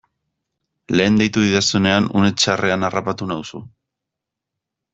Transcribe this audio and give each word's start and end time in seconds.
Lehen 0.99 1.19
deitu 1.21 1.43
didazunean 1.43 2.07
une 2.21 2.31
txarrean 2.37 2.89
harrapatu 2.89 3.29
nauzu. 3.35 3.63